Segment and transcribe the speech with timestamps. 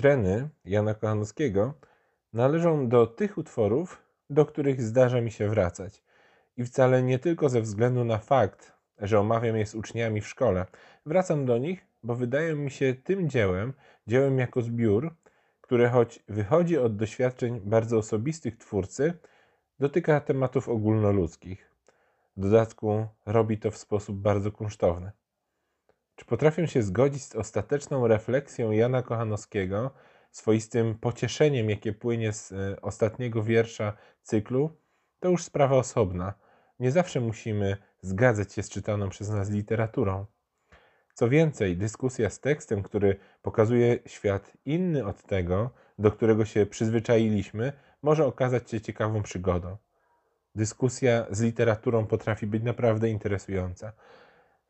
[0.00, 1.74] Treny Jana Kochanowskiego
[2.32, 6.02] należą do tych utworów, do których zdarza mi się wracać.
[6.56, 10.66] I wcale nie tylko ze względu na fakt, że omawiam je z uczniami w szkole.
[11.06, 13.72] Wracam do nich, bo wydają mi się tym dziełem,
[14.06, 15.14] dziełem jako zbiór,
[15.60, 19.12] które choć wychodzi od doświadczeń bardzo osobistych twórcy,
[19.80, 21.70] dotyka tematów ogólnoludzkich.
[22.36, 25.12] W dodatku robi to w sposób bardzo kunsztowny.
[26.20, 29.90] Czy potrafię się zgodzić z ostateczną refleksją Jana Kochanowskiego,
[30.30, 34.70] swoistym pocieszeniem, jakie płynie z e, ostatniego wiersza cyklu,
[35.20, 36.34] to już sprawa osobna.
[36.80, 40.26] Nie zawsze musimy zgadzać się z czytaną przez nas literaturą.
[41.14, 47.72] Co więcej, dyskusja z tekstem, który pokazuje świat inny od tego, do którego się przyzwyczailiśmy,
[48.02, 49.76] może okazać się ciekawą przygodą.
[50.54, 53.92] Dyskusja z literaturą potrafi być naprawdę interesująca.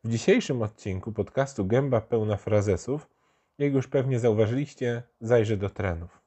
[0.03, 3.09] W dzisiejszym odcinku podcastu Gęba pełna frazesów,
[3.57, 6.21] jak już pewnie zauważyliście, zajrzę do trenów.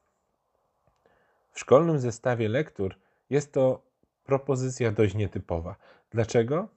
[1.50, 2.94] W szkolnym zestawie lektur
[3.30, 3.82] jest to
[4.24, 5.76] propozycja dość nietypowa.
[6.10, 6.68] Dlaczego?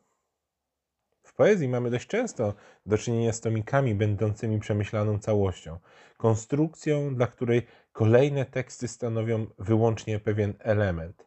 [1.24, 2.54] W poezji mamy dość często
[2.86, 5.80] do czynienia z tomikami będącymi przemyślaną całością,
[6.18, 11.26] konstrukcją, dla której kolejne teksty stanowią wyłącznie pewien element.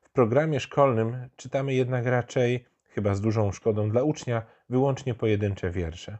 [0.00, 6.18] W programie szkolnym czytamy jednak raczej chyba z dużą szkodą dla ucznia, wyłącznie pojedyncze wiersze.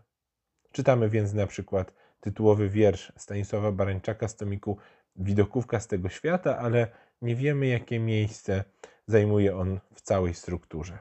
[0.72, 4.78] Czytamy więc na przykład tytułowy wiersz Stanisława Barańczaka z tomiku
[5.16, 6.88] Widokówka z tego świata, ale
[7.22, 8.64] nie wiemy, jakie miejsce
[9.06, 10.98] zajmuje on w całej strukturze.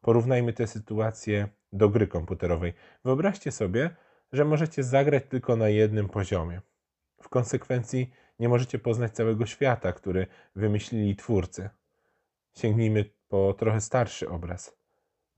[0.00, 2.72] Porównajmy tę sytuację do gry komputerowej.
[3.04, 3.90] Wyobraźcie sobie,
[4.32, 6.60] że możecie zagrać tylko na jednym poziomie.
[7.22, 11.70] W konsekwencji nie możecie poznać całego świata, który wymyślili twórcy.
[12.56, 14.79] Sięgnijmy po trochę starszy obraz.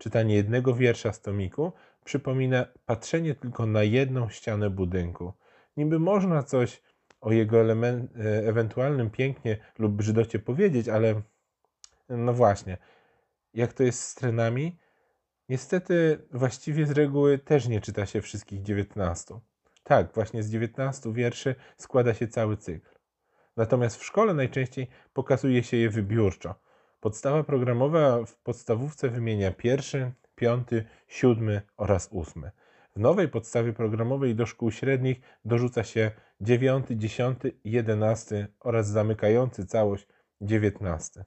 [0.03, 1.73] Czytanie jednego wiersza z tomiku
[2.05, 5.33] przypomina patrzenie tylko na jedną ścianę budynku.
[5.77, 6.83] Niby można coś
[7.21, 11.23] o jego element, e, ewentualnym pięknie lub brzydocie powiedzieć, ale
[12.09, 12.79] no właśnie,
[13.55, 14.79] jak to jest z trenami?
[15.49, 19.41] Niestety, właściwie z reguły też nie czyta się wszystkich 19.
[19.83, 22.89] Tak, właśnie z 19 wierszy składa się cały cykl.
[23.57, 26.55] Natomiast w szkole najczęściej pokazuje się je wybiórczo.
[27.03, 32.51] Podstawa programowa w podstawówce wymienia pierwszy, piąty, siódmy oraz ósmy.
[32.97, 40.07] W nowej podstawie programowej do szkół średnich dorzuca się dziewiąty, dziesiąty, jedenasty oraz zamykający całość
[40.41, 41.25] dziewiętnasty.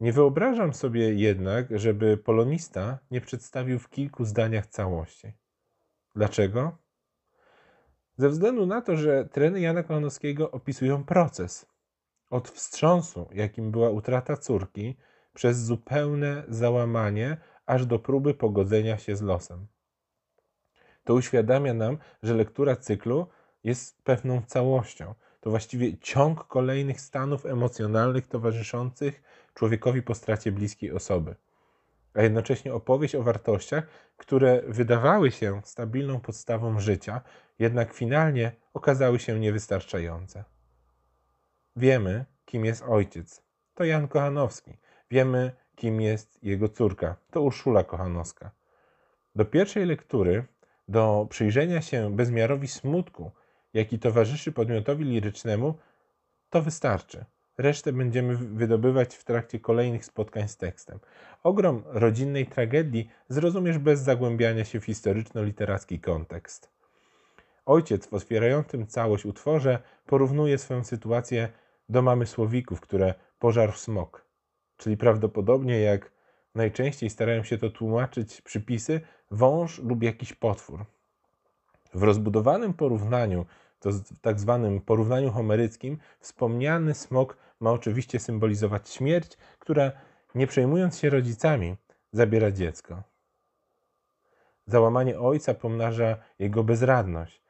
[0.00, 5.32] Nie wyobrażam sobie jednak, żeby polonista nie przedstawił w kilku zdaniach całości.
[6.14, 6.78] Dlaczego?
[8.16, 11.71] Ze względu na to, że treny Jana Kochanowskiego opisują proces,
[12.32, 14.96] od wstrząsu, jakim była utrata córki,
[15.34, 19.66] przez zupełne załamanie, aż do próby pogodzenia się z losem.
[21.04, 23.26] To uświadamia nam, że lektura cyklu
[23.64, 25.14] jest pewną całością.
[25.40, 29.22] To właściwie ciąg kolejnych stanów emocjonalnych towarzyszących
[29.54, 31.34] człowiekowi po stracie bliskiej osoby,
[32.14, 37.20] a jednocześnie opowieść o wartościach, które wydawały się stabilną podstawą życia,
[37.58, 40.44] jednak finalnie okazały się niewystarczające.
[41.76, 43.42] Wiemy, kim jest ojciec.
[43.74, 44.76] To Jan Kochanowski.
[45.10, 47.16] Wiemy, kim jest jego córka.
[47.30, 48.50] To Urszula Kochanowska.
[49.34, 50.44] Do pierwszej lektury,
[50.88, 53.30] do przyjrzenia się bezmiarowi smutku,
[53.74, 55.74] jaki towarzyszy podmiotowi lirycznemu,
[56.50, 57.24] to wystarczy.
[57.58, 60.98] Resztę będziemy wydobywać w trakcie kolejnych spotkań z tekstem.
[61.42, 66.70] Ogrom rodzinnej tragedii zrozumiesz bez zagłębiania się w historyczno-literacki kontekst.
[67.66, 71.48] Ojciec w otwierającym całość utworze porównuje swoją sytuację
[71.92, 74.26] do mamy słowików, które pożarł smok.
[74.76, 76.12] Czyli prawdopodobnie, jak
[76.54, 80.84] najczęściej starają się to tłumaczyć przypisy, wąż lub jakiś potwór.
[81.94, 83.46] W rozbudowanym porównaniu,
[83.80, 89.92] to tak zwanym porównaniu homeryckim, wspomniany smok ma oczywiście symbolizować śmierć, która
[90.34, 91.76] nie przejmując się rodzicami,
[92.12, 93.02] zabiera dziecko.
[94.66, 97.41] Załamanie ojca pomnaża jego bezradność,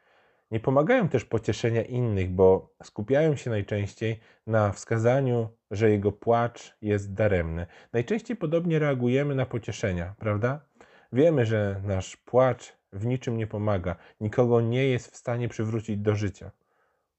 [0.52, 7.14] nie pomagają też pocieszenia innych, bo skupiają się najczęściej na wskazaniu, że jego płacz jest
[7.14, 7.66] daremny.
[7.92, 10.60] Najczęściej podobnie reagujemy na pocieszenia, prawda?
[11.12, 16.14] Wiemy, że nasz płacz w niczym nie pomaga, nikogo nie jest w stanie przywrócić do
[16.14, 16.50] życia.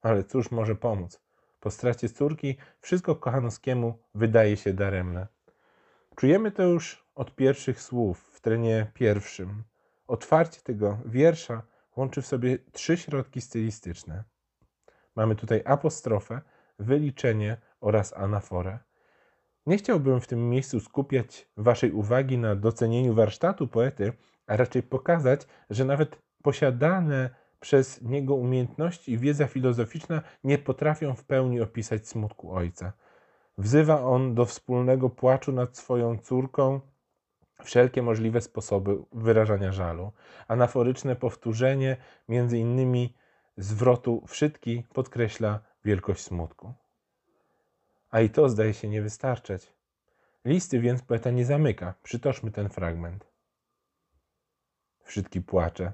[0.02, 1.20] Ale cóż może pomóc?
[1.60, 5.26] Po stracie córki wszystko Kochanowskiemu wydaje się daremne.
[6.16, 9.62] Czujemy to już od pierwszych słów w trenie pierwszym.
[10.06, 11.62] Otwarcie tego wiersza
[11.96, 14.24] łączy w sobie trzy środki stylistyczne.
[15.16, 16.40] Mamy tutaj apostrofę,
[16.78, 18.78] wyliczenie oraz anaforę.
[19.66, 24.12] Nie chciałbym w tym miejscu skupiać Waszej uwagi na docenieniu warsztatu poety,
[24.46, 27.30] a raczej pokazać, że nawet posiadane
[27.60, 32.92] przez niego umiejętności i wiedza filozoficzna nie potrafią w pełni opisać smutku ojca.
[33.58, 36.80] Wzywa on do wspólnego płaczu nad swoją córką
[37.62, 40.12] wszelkie możliwe sposoby wyrażania żalu.
[40.48, 41.96] Anaforyczne powtórzenie,
[42.28, 43.14] między innymi
[43.56, 46.74] zwrotu wszystki, podkreśla wielkość smutku.
[48.10, 49.72] A i to zdaje się nie wystarczać.
[50.44, 51.94] Listy więc poeta nie zamyka.
[52.02, 53.26] Przytoczmy ten fragment.
[55.02, 55.92] Wszystki płacze,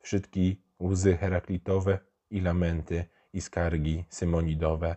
[0.00, 1.98] wszystki łzy heraklitowe
[2.30, 4.96] i lamenty i skargi symonidowe,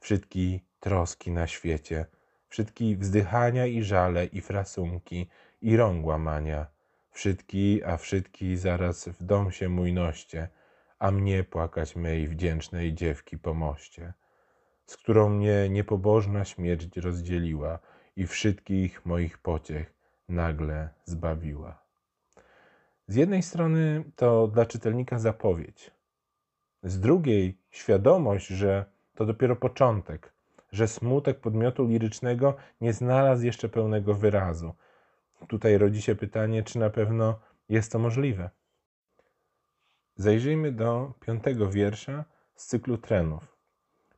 [0.00, 2.06] wszystki troski na świecie,
[2.50, 5.28] wszystki wzdychania i żale i frasunki
[5.62, 6.66] i rąk łamania,
[7.10, 10.48] wszystki, a wszystki zaraz w dom się mój noście,
[10.98, 14.12] a mnie płakać mej wdzięcznej dziewki po moście,
[14.86, 17.78] z którą mnie niepobożna śmierć rozdzieliła
[18.16, 19.94] i wszystkich moich pociech
[20.28, 21.82] nagle zbawiła.
[23.06, 25.90] Z jednej strony to dla czytelnika zapowiedź,
[26.82, 30.32] z drugiej świadomość, że to dopiero początek,
[30.72, 34.74] że smutek podmiotu lirycznego nie znalazł jeszcze pełnego wyrazu.
[35.48, 38.50] Tutaj rodzi się pytanie, czy na pewno jest to możliwe.
[40.16, 42.24] Zajrzyjmy do piątego wiersza
[42.54, 43.56] z cyklu trenów.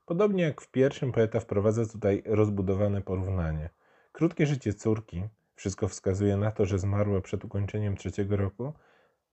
[0.06, 3.70] Podobnie jak w pierwszym, poeta wprowadza tutaj rozbudowane porównanie.
[4.12, 5.22] Krótkie życie córki,
[5.54, 8.72] wszystko wskazuje na to, że zmarła przed ukończeniem trzeciego roku,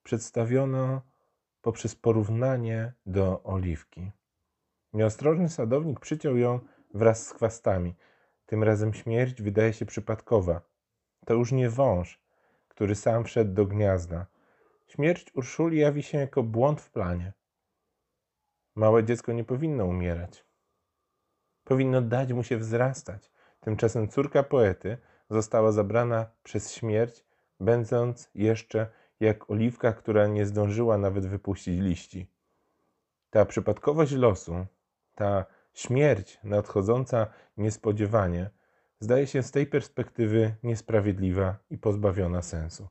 [0.04, 1.02] przedstawiono
[1.62, 4.12] poprzez porównanie do oliwki.
[4.94, 6.60] Nieostrożny sadownik przyciął ją
[6.94, 7.96] wraz z chwastami.
[8.46, 10.62] Tym razem śmierć wydaje się przypadkowa.
[11.26, 12.22] To już nie wąż,
[12.68, 14.26] który sam wszedł do gniazda.
[14.88, 17.34] Śmierć Urszuli jawi się jako błąd w planie.
[18.76, 20.46] Małe dziecko nie powinno umierać.
[21.64, 23.32] Powinno dać mu się wzrastać.
[23.60, 24.98] Tymczasem córka poety
[25.30, 27.26] została zabrana przez śmierć,
[27.60, 28.88] będąc jeszcze
[29.20, 32.32] jak oliwka, która nie zdążyła nawet wypuścić liści.
[33.30, 34.66] Ta przypadkowość losu,
[35.16, 37.28] ta śmierć nadchodząca
[37.58, 38.50] niespodziewanie,
[39.00, 42.88] zdaje się z tej perspektywy niesprawiedliwa i pozbawiona sensu.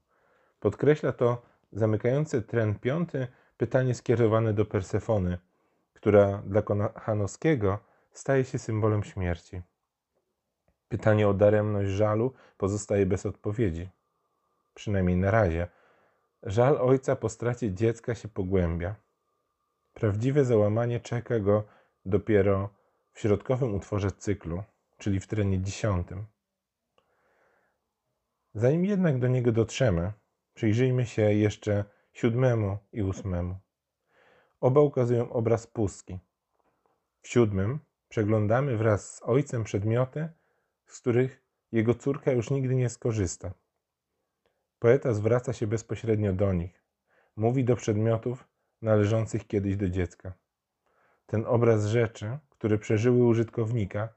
[0.61, 1.43] Podkreśla to
[1.73, 3.27] zamykający tren piąty
[3.57, 5.39] pytanie skierowane do Persefony,
[5.95, 7.79] która dla Kochanowskiego
[8.13, 9.63] staje się symbolem śmierci.
[10.89, 13.89] Pytanie o daremność żalu pozostaje bez odpowiedzi,
[14.75, 15.69] przynajmniej na razie.
[16.43, 18.95] Żal ojca po stracie dziecka się pogłębia.
[19.95, 21.65] Prawdziwe załamanie czeka go
[22.05, 22.75] dopiero
[23.13, 24.63] w środkowym utworze cyklu,
[24.99, 26.27] czyli w trenie dziesiątym.
[28.55, 30.13] Zanim jednak do niego dotrzemy,
[30.55, 33.57] przyjrzyjmy się jeszcze siódmemu i ósmemu.
[34.61, 36.19] Oba ukazują obraz pustki.
[37.23, 40.29] W siódmym przeglądamy wraz z ojcem przedmioty,
[40.87, 41.43] z których
[41.73, 43.55] jego córka już nigdy nie skorzysta.
[44.79, 46.83] Poeta zwraca się bezpośrednio do nich.
[47.37, 48.49] Mówi do przedmiotów
[48.83, 50.33] należących kiedyś do dziecka.
[51.31, 54.09] Ten obraz rzeczy, które przeżyły użytkownika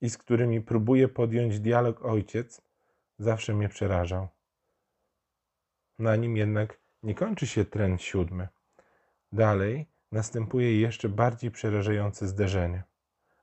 [0.00, 2.62] i z którymi próbuje podjąć dialog ojciec,
[3.18, 4.28] zawsze mnie przerażał.
[5.98, 8.48] Na nim jednak nie kończy się tren siódmy.
[9.32, 12.82] Dalej następuje jeszcze bardziej przerażające zderzenie.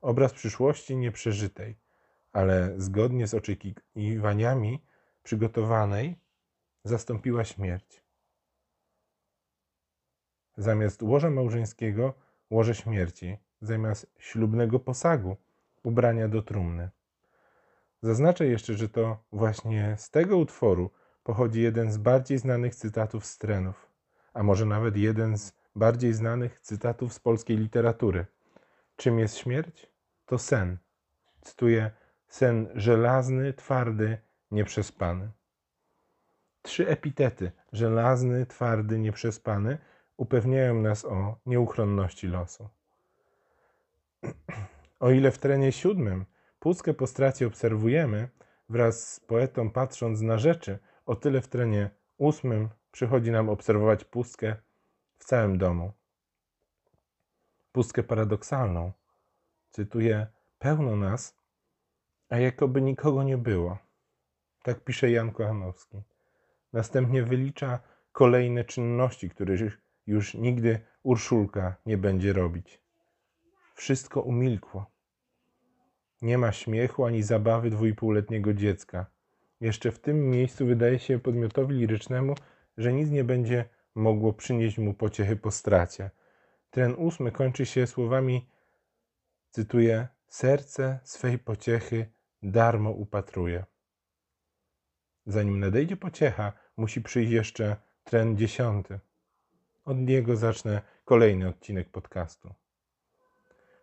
[0.01, 1.75] Obraz przyszłości nieprzeżytej,
[2.33, 4.83] ale zgodnie z oczekiwaniami
[5.23, 6.19] przygotowanej
[6.83, 8.03] zastąpiła śmierć.
[10.57, 15.37] Zamiast łoża małżeńskiego łoże śmierci, zamiast ślubnego posagu
[15.83, 16.89] ubrania do trumny.
[18.01, 20.91] Zaznaczę jeszcze, że to właśnie z tego utworu
[21.23, 23.91] pochodzi jeden z bardziej znanych cytatów z trenów,
[24.33, 28.25] a może nawet jeden z bardziej znanych cytatów z polskiej literatury.
[28.95, 29.91] Czym jest śmierć?
[30.25, 30.77] To sen.
[31.41, 31.91] Cytuję:
[32.27, 34.17] sen żelazny, twardy,
[34.51, 35.31] nieprzespany.
[36.61, 39.77] Trzy epitety żelazny, twardy, nieprzespany
[40.17, 42.69] upewniają nas o nieuchronności losu.
[44.99, 46.25] O ile w trenie siódmym
[46.59, 48.29] pustkę po stracie obserwujemy,
[48.69, 54.55] wraz z poetą patrząc na rzeczy, o tyle w trenie ósmym przychodzi nam obserwować pustkę
[55.17, 55.91] w całym domu.
[57.71, 58.91] Pustkę paradoksalną.
[59.69, 60.27] Cytuję:
[60.59, 61.37] Pełno nas,
[62.29, 63.77] a jakoby nikogo nie było.
[64.63, 66.01] Tak pisze Jan Kochanowski.
[66.73, 67.79] Następnie wylicza
[68.11, 72.81] kolejne czynności, których już nigdy Urszulka nie będzie robić.
[73.75, 74.91] Wszystko umilkło.
[76.21, 79.05] Nie ma śmiechu ani zabawy dwójpółletniego dziecka.
[79.61, 82.35] Jeszcze w tym miejscu wydaje się podmiotowi lirycznemu,
[82.77, 86.11] że nic nie będzie mogło przynieść mu pociechy po stracie.
[86.71, 88.49] Ten ósmy kończy się słowami,
[89.49, 92.11] cytuję, serce swej pociechy
[92.43, 93.65] darmo upatruje.
[95.25, 98.99] Zanim nadejdzie pociecha, musi przyjść jeszcze tren dziesiąty.
[99.85, 102.53] Od niego zacznę kolejny odcinek podcastu.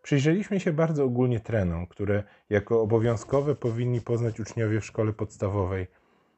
[0.03, 5.87] Przyjrzeliśmy się bardzo ogólnie trenom, które jako obowiązkowe powinni poznać uczniowie w szkole podstawowej.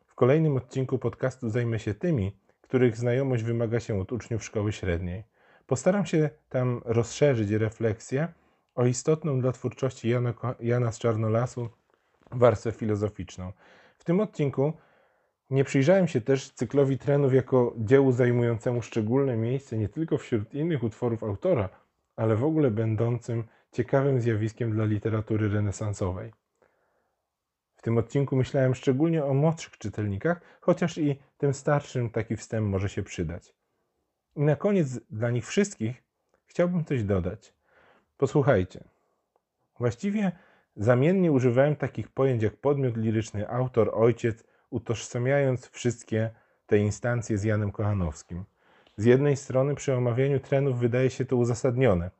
[0.06, 5.24] W kolejnym odcinku podcastu zajmę się tymi, których znajomość wymaga się od uczniów szkoły średniej.
[5.66, 8.28] Postaram się tam rozszerzyć refleksję
[8.74, 11.68] o istotną dla twórczości Jana, Jana z Czarnolasu
[12.30, 13.52] warstwę filozoficzną.
[13.98, 14.72] W tym odcinku
[15.54, 20.82] nie przyjrzałem się też cyklowi trenów jako dziełu zajmującemu szczególne miejsce nie tylko wśród innych
[20.82, 21.68] utworów autora,
[22.16, 26.32] ale w ogóle będącym ciekawym zjawiskiem dla literatury renesansowej.
[27.76, 32.88] W tym odcinku myślałem szczególnie o młodszych czytelnikach, chociaż i tym starszym taki wstęp może
[32.88, 33.54] się przydać.
[34.36, 36.02] I na koniec dla nich wszystkich
[36.46, 37.54] chciałbym coś dodać.
[38.16, 38.84] Posłuchajcie.
[39.78, 40.32] Właściwie
[40.76, 46.30] zamiennie używałem takich pojęć jak podmiot liryczny, autor, ojciec, utożsamiając wszystkie
[46.66, 48.44] te instancje z Janem Kochanowskim.
[48.96, 52.10] Z jednej strony przy omawianiu trenów wydaje się to uzasadnione,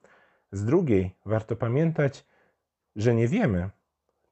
[0.53, 2.27] z drugiej warto pamiętać,
[2.97, 3.71] że nie wiemy,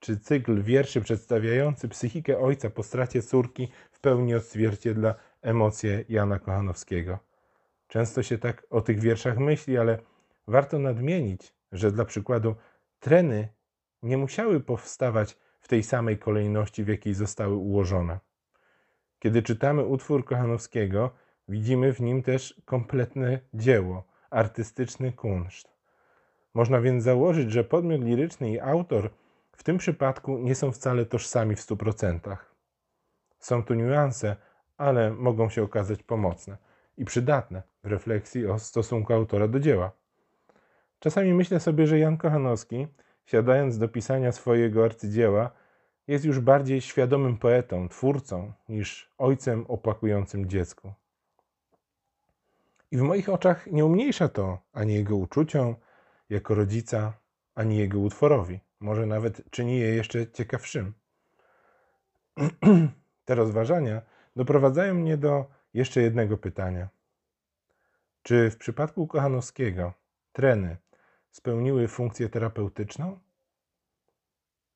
[0.01, 7.19] czy cykl wierszy przedstawiający psychikę ojca po stracie córki w pełni odzwierciedla emocje Jana Kochanowskiego.
[7.89, 9.99] Często się tak o tych wierszach myśli, ale
[10.47, 12.55] warto nadmienić, że dla przykładu
[13.01, 13.49] treny
[14.03, 18.19] nie musiały powstawać w tej samej kolejności, w jakiej zostały ułożone.
[19.19, 21.11] Kiedy czytamy utwór Kochanowskiego,
[21.49, 25.69] widzimy w nim też kompletne dzieło, artystyczny kunszt.
[26.55, 29.11] Można więc założyć, że podmiot liryczny i autor
[29.53, 32.55] w tym przypadku nie są wcale tożsami w stu procentach.
[33.39, 34.37] Są tu niuanse,
[34.77, 36.57] ale mogą się okazać pomocne
[36.97, 39.93] i przydatne w refleksji o stosunku autora do dzieła.
[40.99, 42.87] Czasami myślę sobie, że Jan Kochanowski,
[43.25, 45.51] siadając do pisania swojego arcydzieła,
[46.07, 50.93] jest już bardziej świadomym poetą, twórcą niż ojcem opłakującym dziecku.
[52.91, 55.77] I w moich oczach nie umniejsza to ani jego uczuciom
[56.31, 57.13] jako rodzica,
[57.55, 58.61] ani jego utworowi.
[58.81, 60.95] Może nawet czyni je jeszcze ciekawszym.
[63.25, 64.03] Te rozważania
[64.37, 66.89] doprowadzają mnie do jeszcze jednego pytania.
[68.23, 69.93] Czy w przypadku Kochanowskiego
[70.33, 70.77] treny
[71.33, 73.19] spełniły funkcję terapeutyczną?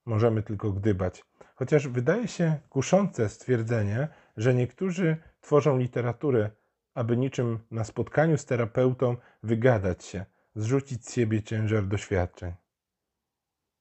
[0.07, 1.25] Możemy tylko gdybać.
[1.55, 6.51] Chociaż wydaje się kuszące stwierdzenie, że niektórzy tworzą literaturę,
[6.95, 12.53] aby niczym na spotkaniu z terapeutą wygadać się, zrzucić z siebie ciężar doświadczeń.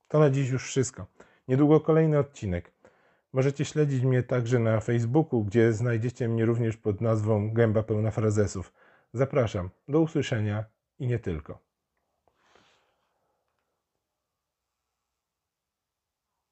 [0.07, 1.07] To na dziś już wszystko.
[1.47, 2.71] Niedługo kolejny odcinek.
[3.33, 8.73] Możecie śledzić mnie także na Facebooku, gdzie znajdziecie mnie również pod nazwą Gęba Pełna Frazesów.
[9.13, 9.69] Zapraszam.
[9.87, 10.65] Do usłyszenia
[10.99, 11.64] i nie tylko.